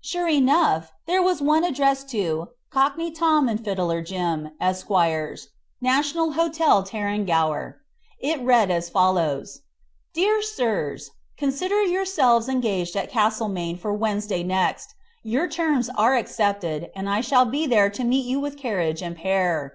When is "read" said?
8.40-8.70